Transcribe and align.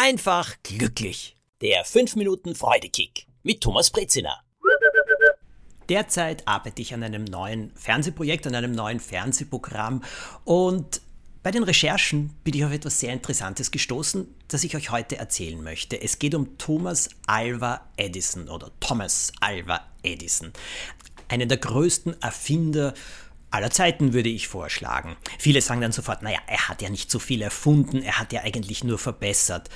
einfach 0.00 0.56
glücklich. 0.62 1.36
Der 1.60 1.84
5 1.84 2.16
Minuten 2.16 2.54
Freudekick 2.54 3.26
mit 3.42 3.60
Thomas 3.60 3.90
Brezina. 3.90 4.40
Derzeit 5.90 6.48
arbeite 6.48 6.80
ich 6.80 6.94
an 6.94 7.02
einem 7.02 7.24
neuen 7.24 7.70
Fernsehprojekt, 7.74 8.46
an 8.46 8.54
einem 8.54 8.72
neuen 8.72 8.98
Fernsehprogramm 8.98 10.02
und 10.44 11.02
bei 11.42 11.50
den 11.50 11.64
Recherchen 11.64 12.30
bin 12.44 12.54
ich 12.54 12.64
auf 12.64 12.72
etwas 12.72 12.98
sehr 12.98 13.12
Interessantes 13.12 13.70
gestoßen, 13.70 14.26
das 14.48 14.64
ich 14.64 14.74
euch 14.74 14.90
heute 14.90 15.18
erzählen 15.18 15.62
möchte. 15.62 16.00
Es 16.00 16.18
geht 16.18 16.34
um 16.34 16.56
Thomas 16.56 17.10
Alva 17.26 17.82
Edison 17.98 18.48
oder 18.48 18.70
Thomas 18.80 19.32
Alva 19.40 19.82
Edison, 20.02 20.52
einen 21.28 21.48
der 21.48 21.58
größten 21.58 22.22
Erfinder 22.22 22.94
aller 23.50 23.70
Zeiten, 23.70 24.14
würde 24.14 24.28
ich 24.30 24.48
vorschlagen. 24.48 25.16
Viele 25.38 25.60
sagen 25.60 25.82
dann 25.82 25.92
sofort, 25.92 26.22
naja, 26.22 26.38
er 26.46 26.68
hat 26.68 26.80
ja 26.80 26.88
nicht 26.88 27.10
so 27.10 27.18
viel 27.18 27.42
erfunden, 27.42 28.00
er 28.00 28.18
hat 28.18 28.32
ja 28.32 28.42
eigentlich 28.42 28.82
nur 28.84 28.98
verbessert. 28.98 29.68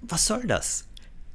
Was 0.00 0.26
soll 0.26 0.46
das? 0.46 0.88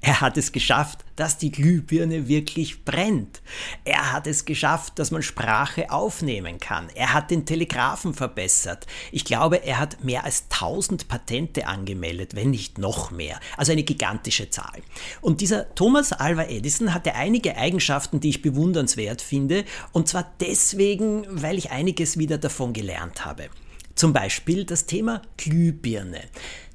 Er 0.06 0.20
hat 0.20 0.38
es 0.38 0.52
geschafft, 0.52 1.06
dass 1.16 1.38
die 1.38 1.50
Glühbirne 1.50 2.28
wirklich 2.28 2.84
brennt. 2.84 3.42
Er 3.86 4.12
hat 4.12 4.28
es 4.28 4.44
geschafft, 4.44 5.00
dass 5.00 5.12
man 5.12 5.22
Sprache 5.22 5.92
aufnehmen 5.92 6.60
kann. 6.60 6.90
Er 6.94 7.14
hat 7.14 7.32
den 7.32 7.46
Telegraphen 7.46 8.14
verbessert. 8.14 8.86
Ich 9.14 9.24
glaube, 9.24 9.64
er 9.64 9.80
hat 9.80 10.04
mehr 10.04 10.26
als 10.26 10.48
1000 10.52 11.08
Patente 11.08 11.68
angemeldet, 11.68 12.36
wenn 12.36 12.50
nicht 12.50 12.80
noch 12.80 13.12
mehr. 13.12 13.40
Also 13.56 13.72
eine 13.72 13.84
gigantische 13.84 14.50
Zahl. 14.50 14.82
Und 15.22 15.40
dieser 15.40 15.74
Thomas 15.74 16.12
Alva 16.12 16.44
Edison 16.44 16.94
hatte 16.94 17.16
einige 17.16 17.56
Eigenschaften, 17.56 18.20
die 18.20 18.30
ich 18.30 18.42
bewundernswert 18.42 19.22
finde. 19.22 19.64
Und 19.94 20.10
zwar 20.10 20.34
deswegen, 20.42 21.26
weil 21.30 21.58
ich 21.58 21.72
einiges 21.72 22.18
wieder 22.18 22.38
davon 22.38 22.74
gelernt 22.74 23.24
habe. 23.24 23.48
Zum 23.96 24.12
Beispiel 24.12 24.66
das 24.66 24.86
Thema 24.86 25.22
Glühbirne. 25.38 26.24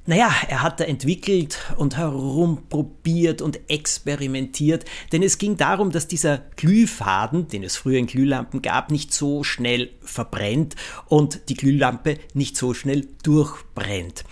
Naja, 0.09 0.33
er 0.47 0.63
hat 0.63 0.79
da 0.79 0.85
entwickelt 0.85 1.59
und 1.77 1.95
herumprobiert 1.95 3.43
und 3.43 3.59
experimentiert, 3.69 4.85
denn 5.11 5.21
es 5.21 5.37
ging 5.37 5.55
darum, 5.55 5.91
dass 5.91 6.07
dieser 6.07 6.39
Glühfaden, 6.55 7.47
den 7.47 7.61
es 7.61 7.77
früher 7.77 7.99
in 7.99 8.07
Glühlampen 8.07 8.63
gab, 8.63 8.89
nicht 8.89 9.13
so 9.13 9.43
schnell 9.43 9.91
verbrennt 10.01 10.75
und 11.09 11.47
die 11.49 11.53
Glühlampe 11.53 12.17
nicht 12.33 12.57
so 12.57 12.73
schnell 12.73 13.07
durchbrennt. 13.21 14.23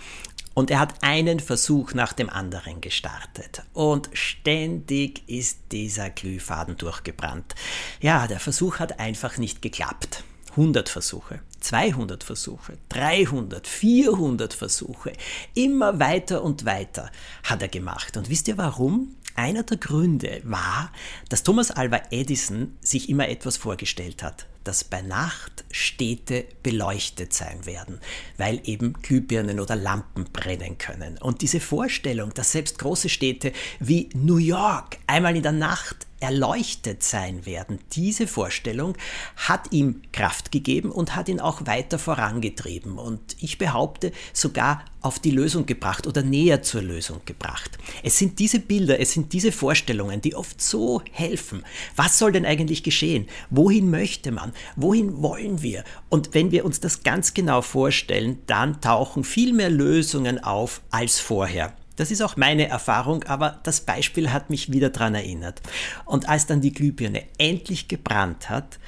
Und 0.52 0.72
er 0.72 0.80
hat 0.80 1.04
einen 1.04 1.38
Versuch 1.38 1.94
nach 1.94 2.12
dem 2.12 2.28
anderen 2.28 2.80
gestartet. 2.80 3.62
Und 3.72 4.10
ständig 4.14 5.28
ist 5.28 5.60
dieser 5.70 6.10
Glühfaden 6.10 6.76
durchgebrannt. 6.76 7.54
Ja, 8.00 8.26
der 8.26 8.40
Versuch 8.40 8.80
hat 8.80 8.98
einfach 8.98 9.38
nicht 9.38 9.62
geklappt. 9.62 10.24
100 10.58 10.88
Versuche, 10.88 11.40
200 11.60 12.24
Versuche, 12.24 12.78
300, 12.88 13.64
400 13.64 14.52
Versuche. 14.52 15.12
Immer 15.54 16.00
weiter 16.00 16.42
und 16.42 16.64
weiter 16.64 17.12
hat 17.44 17.62
er 17.62 17.68
gemacht. 17.68 18.16
Und 18.16 18.28
wisst 18.28 18.48
ihr 18.48 18.58
warum? 18.58 19.14
Einer 19.36 19.62
der 19.62 19.76
Gründe 19.76 20.40
war, 20.42 20.90
dass 21.28 21.44
Thomas 21.44 21.70
Alva 21.70 22.00
Edison 22.10 22.76
sich 22.80 23.08
immer 23.08 23.28
etwas 23.28 23.56
vorgestellt 23.56 24.24
hat, 24.24 24.46
dass 24.64 24.82
bei 24.82 25.00
Nacht 25.00 25.64
Städte 25.70 26.44
beleuchtet 26.64 27.32
sein 27.32 27.64
werden, 27.64 28.00
weil 28.36 28.60
eben 28.64 28.94
Glühbirnen 28.94 29.60
oder 29.60 29.76
Lampen 29.76 30.24
brennen 30.24 30.76
können. 30.76 31.18
Und 31.18 31.40
diese 31.40 31.60
Vorstellung, 31.60 32.34
dass 32.34 32.50
selbst 32.50 32.80
große 32.80 33.08
Städte 33.08 33.52
wie 33.78 34.08
New 34.12 34.38
York 34.38 34.98
einmal 35.06 35.36
in 35.36 35.44
der 35.44 35.52
Nacht 35.52 36.07
erleuchtet 36.20 37.02
sein 37.02 37.46
werden. 37.46 37.78
Diese 37.92 38.26
Vorstellung 38.26 38.96
hat 39.36 39.72
ihm 39.72 40.02
Kraft 40.12 40.50
gegeben 40.52 40.90
und 40.90 41.14
hat 41.14 41.28
ihn 41.28 41.40
auch 41.40 41.66
weiter 41.66 41.98
vorangetrieben 41.98 42.98
und 42.98 43.36
ich 43.40 43.58
behaupte 43.58 44.12
sogar 44.32 44.84
auf 45.00 45.18
die 45.18 45.30
Lösung 45.30 45.66
gebracht 45.66 46.06
oder 46.06 46.22
näher 46.22 46.62
zur 46.62 46.82
Lösung 46.82 47.20
gebracht. 47.24 47.78
Es 48.02 48.18
sind 48.18 48.38
diese 48.40 48.58
Bilder, 48.58 48.98
es 48.98 49.12
sind 49.12 49.32
diese 49.32 49.52
Vorstellungen, 49.52 50.20
die 50.20 50.34
oft 50.34 50.60
so 50.60 51.02
helfen. 51.12 51.62
Was 51.94 52.18
soll 52.18 52.32
denn 52.32 52.44
eigentlich 52.44 52.82
geschehen? 52.82 53.28
Wohin 53.50 53.90
möchte 53.90 54.32
man? 54.32 54.52
Wohin 54.76 55.22
wollen 55.22 55.62
wir? 55.62 55.84
Und 56.08 56.34
wenn 56.34 56.50
wir 56.50 56.64
uns 56.64 56.80
das 56.80 57.04
ganz 57.04 57.32
genau 57.32 57.62
vorstellen, 57.62 58.38
dann 58.46 58.80
tauchen 58.80 59.22
viel 59.22 59.52
mehr 59.52 59.70
Lösungen 59.70 60.42
auf 60.42 60.80
als 60.90 61.20
vorher. 61.20 61.74
Das 61.98 62.12
ist 62.12 62.22
auch 62.22 62.36
meine 62.36 62.68
Erfahrung, 62.68 63.24
aber 63.24 63.58
das 63.64 63.80
Beispiel 63.80 64.30
hat 64.30 64.50
mich 64.50 64.70
wieder 64.70 64.90
daran 64.90 65.16
erinnert. 65.16 65.60
Und 66.04 66.28
als 66.28 66.46
dann 66.46 66.60
die 66.60 66.72
Glühbirne 66.72 67.24
endlich 67.38 67.88
gebrannt 67.88 68.48
hat, 68.48 68.78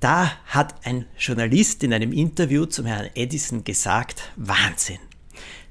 da 0.00 0.32
hat 0.46 0.74
ein 0.84 1.06
Journalist 1.16 1.84
in 1.84 1.92
einem 1.92 2.12
Interview 2.12 2.66
zum 2.66 2.86
Herrn 2.86 3.08
Edison 3.14 3.62
gesagt, 3.62 4.32
Wahnsinn. 4.34 4.98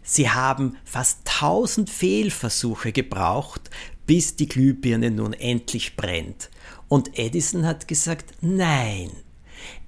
Sie 0.04 0.30
haben 0.30 0.78
fast 0.86 1.20
1000 1.42 1.90
Fehlversuche 1.90 2.94
gebraucht, 2.94 3.70
bis 4.06 4.38
die 4.38 4.48
Glühbirne 4.48 5.12
nun 5.12 5.34
endlich 5.34 5.98
brennt. 5.98 6.50
Und 6.88 7.20
Edison 7.20 7.66
hat 7.66 7.90
gesagt, 7.90 8.36
nein, 8.40 9.12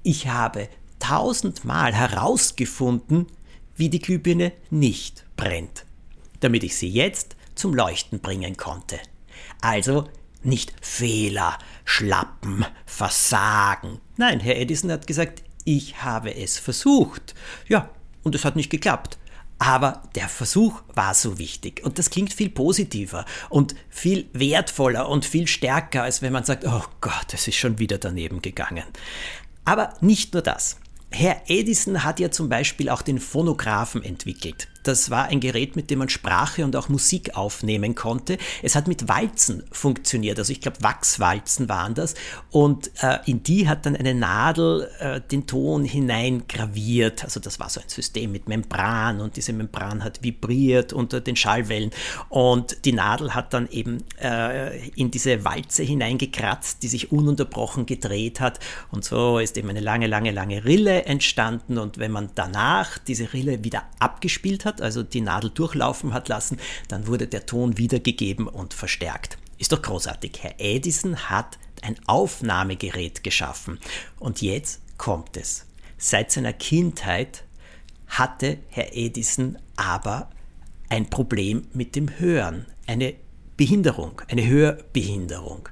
ich 0.03 0.27
habe 0.27 0.67
tausendmal 0.99 1.93
herausgefunden, 1.93 3.27
wie 3.77 3.87
die 3.87 3.99
Glühbirne 3.99 4.51
nicht 4.69 5.23
brennt 5.37 5.85
damit 6.41 6.63
ich 6.63 6.75
sie 6.75 6.89
jetzt 6.89 7.35
zum 7.55 7.73
Leuchten 7.73 8.19
bringen 8.19 8.57
konnte. 8.57 8.99
Also 9.61 10.09
nicht 10.43 10.73
Fehler, 10.81 11.57
Schlappen, 11.85 12.65
Versagen. 12.85 13.99
Nein, 14.17 14.39
Herr 14.39 14.57
Edison 14.57 14.91
hat 14.91 15.07
gesagt, 15.07 15.43
ich 15.65 16.03
habe 16.03 16.35
es 16.35 16.57
versucht. 16.57 17.35
Ja, 17.67 17.89
und 18.23 18.35
es 18.35 18.45
hat 18.45 18.55
nicht 18.55 18.69
geklappt. 18.69 19.17
Aber 19.59 20.01
der 20.15 20.27
Versuch 20.27 20.81
war 20.95 21.13
so 21.13 21.37
wichtig. 21.37 21.83
Und 21.83 21.99
das 21.99 22.09
klingt 22.09 22.33
viel 22.33 22.49
positiver 22.49 23.25
und 23.49 23.75
viel 23.89 24.27
wertvoller 24.33 25.07
und 25.07 25.23
viel 25.23 25.45
stärker, 25.45 26.01
als 26.01 26.23
wenn 26.23 26.33
man 26.33 26.43
sagt, 26.43 26.65
oh 26.65 26.83
Gott, 26.99 27.33
es 27.33 27.47
ist 27.47 27.57
schon 27.57 27.77
wieder 27.77 27.99
daneben 27.99 28.41
gegangen. 28.41 28.85
Aber 29.63 29.93
nicht 30.01 30.33
nur 30.33 30.41
das. 30.41 30.77
Herr 31.11 31.43
Edison 31.45 32.03
hat 32.03 32.19
ja 32.19 32.31
zum 32.31 32.49
Beispiel 32.49 32.89
auch 32.89 33.03
den 33.03 33.19
Phonographen 33.19 34.01
entwickelt. 34.01 34.67
Das 34.83 35.09
war 35.09 35.25
ein 35.25 35.39
Gerät, 35.39 35.75
mit 35.75 35.89
dem 35.89 35.99
man 35.99 36.09
Sprache 36.09 36.63
und 36.63 36.75
auch 36.75 36.89
Musik 36.89 37.35
aufnehmen 37.35 37.95
konnte. 37.95 38.37
Es 38.63 38.75
hat 38.75 38.87
mit 38.87 39.07
Walzen 39.07 39.63
funktioniert, 39.71 40.39
also 40.39 40.51
ich 40.51 40.61
glaube 40.61 40.77
Wachswalzen 40.81 41.69
waren 41.69 41.93
das. 41.93 42.15
Und 42.49 42.91
äh, 43.01 43.19
in 43.25 43.43
die 43.43 43.67
hat 43.67 43.85
dann 43.85 43.95
eine 43.95 44.13
Nadel 44.13 44.89
äh, 44.99 45.21
den 45.21 45.47
Ton 45.47 45.83
hineingraviert. 45.83 47.23
Also 47.23 47.39
das 47.39 47.59
war 47.59 47.69
so 47.69 47.81
ein 47.81 47.89
System 47.89 48.31
mit 48.31 48.47
Membran 48.47 49.21
und 49.21 49.37
diese 49.37 49.53
Membran 49.53 50.03
hat 50.03 50.23
vibriert 50.23 50.93
unter 50.93 51.21
den 51.21 51.35
Schallwellen. 51.35 51.91
Und 52.29 52.85
die 52.85 52.93
Nadel 52.93 53.33
hat 53.33 53.53
dann 53.53 53.67
eben 53.69 54.03
äh, 54.21 54.89
in 54.89 55.11
diese 55.11 55.43
Walze 55.45 55.83
hineingekratzt, 55.83 56.83
die 56.83 56.87
sich 56.87 57.11
ununterbrochen 57.11 57.85
gedreht 57.85 58.39
hat. 58.39 58.59
Und 58.91 59.03
so 59.03 59.39
ist 59.39 59.57
eben 59.57 59.69
eine 59.69 59.79
lange, 59.79 60.07
lange, 60.07 60.31
lange 60.31 60.65
Rille 60.65 61.05
entstanden. 61.05 61.77
Und 61.77 61.97
wenn 61.97 62.11
man 62.11 62.29
danach 62.35 62.97
diese 62.97 63.33
Rille 63.33 63.63
wieder 63.63 63.83
abgespielt 63.99 64.65
hat, 64.65 64.70
hat, 64.71 64.81
also 64.81 65.03
die 65.03 65.21
Nadel 65.21 65.49
durchlaufen 65.49 66.13
hat 66.13 66.29
lassen, 66.29 66.57
dann 66.87 67.07
wurde 67.07 67.27
der 67.27 67.45
Ton 67.45 67.77
wiedergegeben 67.77 68.47
und 68.47 68.73
verstärkt. 68.73 69.37
Ist 69.57 69.71
doch 69.71 69.81
großartig. 69.81 70.39
Herr 70.41 70.55
Edison 70.57 71.29
hat 71.29 71.57
ein 71.81 71.95
Aufnahmegerät 72.07 73.23
geschaffen. 73.23 73.79
Und 74.19 74.41
jetzt 74.41 74.81
kommt 74.97 75.37
es. 75.37 75.65
Seit 75.97 76.31
seiner 76.31 76.53
Kindheit 76.53 77.43
hatte 78.07 78.57
Herr 78.69 78.95
Edison 78.95 79.57
aber 79.75 80.29
ein 80.89 81.09
Problem 81.09 81.67
mit 81.73 81.95
dem 81.95 82.19
Hören, 82.19 82.65
eine 82.87 83.15
Behinderung, 83.55 84.21
eine 84.27 84.47
Hörbehinderung. 84.47 85.69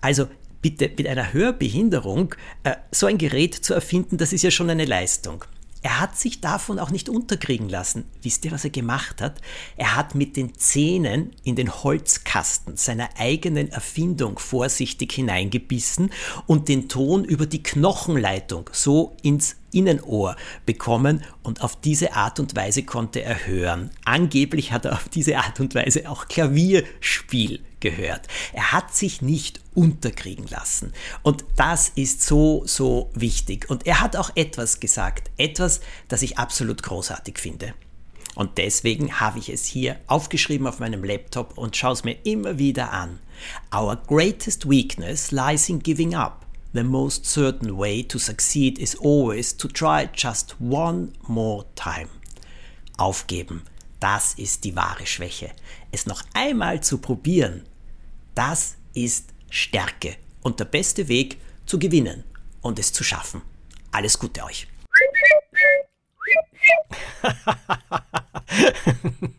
Also 0.00 0.28
bitte 0.62 0.90
mit 0.96 1.06
einer 1.06 1.32
Hörbehinderung 1.32 2.34
äh, 2.62 2.76
so 2.90 3.06
ein 3.06 3.18
Gerät 3.18 3.54
zu 3.54 3.74
erfinden, 3.74 4.16
das 4.16 4.32
ist 4.32 4.42
ja 4.42 4.50
schon 4.50 4.70
eine 4.70 4.84
Leistung. 4.84 5.44
Er 5.84 6.00
hat 6.00 6.16
sich 6.16 6.40
davon 6.40 6.78
auch 6.78 6.90
nicht 6.90 7.10
unterkriegen 7.10 7.68
lassen. 7.68 8.06
Wisst 8.22 8.46
ihr, 8.46 8.52
was 8.52 8.64
er 8.64 8.70
gemacht 8.70 9.20
hat? 9.20 9.42
Er 9.76 9.94
hat 9.96 10.14
mit 10.14 10.34
den 10.34 10.54
Zähnen 10.54 11.32
in 11.44 11.56
den 11.56 11.70
Holzkasten 11.70 12.78
seiner 12.78 13.10
eigenen 13.18 13.70
Erfindung 13.70 14.38
vorsichtig 14.38 15.12
hineingebissen 15.12 16.10
und 16.46 16.68
den 16.70 16.88
Ton 16.88 17.22
über 17.22 17.44
die 17.44 17.62
Knochenleitung 17.62 18.70
so 18.72 19.14
ins 19.20 19.56
Innenohr 19.72 20.36
bekommen 20.64 21.22
und 21.42 21.60
auf 21.60 21.78
diese 21.78 22.14
Art 22.14 22.40
und 22.40 22.56
Weise 22.56 22.84
konnte 22.84 23.20
er 23.20 23.46
hören. 23.46 23.90
Angeblich 24.06 24.72
hat 24.72 24.86
er 24.86 24.94
auf 24.94 25.10
diese 25.10 25.36
Art 25.36 25.60
und 25.60 25.74
Weise 25.74 26.08
auch 26.08 26.28
Klavierspiel 26.28 27.60
gehört. 27.84 28.28
Er 28.54 28.72
hat 28.72 28.94
sich 28.94 29.20
nicht 29.20 29.60
unterkriegen 29.74 30.46
lassen. 30.46 30.92
Und 31.22 31.44
das 31.54 31.90
ist 31.90 32.22
so, 32.22 32.62
so 32.66 33.10
wichtig. 33.14 33.68
Und 33.68 33.86
er 33.86 34.00
hat 34.00 34.16
auch 34.16 34.30
etwas 34.34 34.80
gesagt, 34.80 35.30
etwas, 35.36 35.80
das 36.08 36.22
ich 36.22 36.38
absolut 36.38 36.82
großartig 36.82 37.38
finde. 37.38 37.74
Und 38.34 38.56
deswegen 38.56 39.20
habe 39.20 39.38
ich 39.38 39.50
es 39.50 39.66
hier 39.66 40.00
aufgeschrieben 40.06 40.66
auf 40.66 40.80
meinem 40.80 41.04
Laptop 41.04 41.58
und 41.58 41.76
schaue 41.76 41.92
es 41.92 42.04
mir 42.04 42.16
immer 42.24 42.58
wieder 42.58 42.90
an. 42.90 43.20
Our 43.72 43.96
greatest 43.96 44.68
weakness 44.68 45.30
lies 45.30 45.68
in 45.68 45.80
giving 45.80 46.14
up. 46.14 46.46
The 46.72 46.84
most 46.84 47.26
certain 47.26 47.76
way 47.76 48.02
to 48.02 48.18
succeed 48.18 48.78
is 48.78 48.98
always 48.98 49.56
to 49.58 49.68
try 49.68 50.08
just 50.16 50.56
one 50.58 51.12
more 51.28 51.66
time. 51.76 52.08
Aufgeben. 52.96 53.62
das 54.04 54.34
ist 54.34 54.64
die 54.64 54.76
wahre 54.76 55.06
Schwäche. 55.06 55.50
Es 55.90 56.04
noch 56.04 56.22
einmal 56.34 56.82
zu 56.82 56.98
probieren, 56.98 57.62
das 58.34 58.76
ist 58.94 59.30
Stärke 59.50 60.16
und 60.42 60.60
der 60.60 60.66
beste 60.66 61.08
Weg 61.08 61.38
zu 61.66 61.78
gewinnen 61.78 62.24
und 62.60 62.78
es 62.78 62.92
zu 62.92 63.04
schaffen. 63.04 63.42
Alles 63.92 64.18
Gute 64.18 64.44
euch. 64.44 64.66